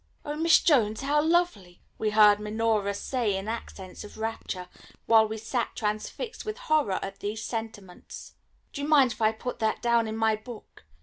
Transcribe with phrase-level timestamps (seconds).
[0.25, 4.67] "Oh, Miss Jones, how lovely!" we heard Minora say in accents of rapture,
[5.05, 8.33] while we sat transfixed with horror at these sentiments.
[8.73, 10.85] "Do you mind if I put that down in my book?